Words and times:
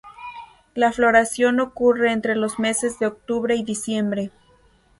La 0.73 0.91
floración 0.91 1.59
ocurre 1.59 2.11
entre 2.11 2.35
los 2.35 2.57
meses 2.57 2.97
de 2.97 3.05
octubre 3.05 3.55
y 3.55 3.61
diciembre. 3.63 4.31